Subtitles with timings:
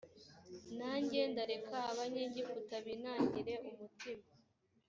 [0.77, 4.25] nanjye ndareka abanyegiputa binangire umutima